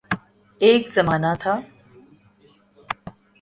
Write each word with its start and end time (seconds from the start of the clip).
ایک 0.61 0.81
زمانہ 0.95 1.31
تھا۔ 1.41 1.53